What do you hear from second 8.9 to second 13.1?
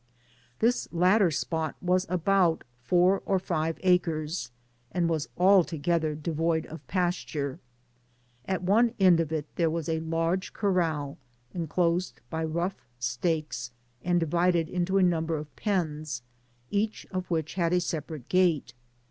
end of it there was a large corral enclosed by rough